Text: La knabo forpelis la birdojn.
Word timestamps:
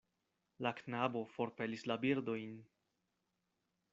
La 0.67 0.71
knabo 0.79 1.21
forpelis 1.33 1.85
la 1.91 1.99
birdojn. 2.07 2.57